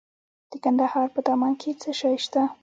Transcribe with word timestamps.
د 0.51 0.53
کندهار 0.63 1.07
په 1.15 1.19
دامان 1.27 1.53
کې 1.61 1.71
څه 1.81 1.89
شی 1.99 2.15
شته؟ 2.25 2.41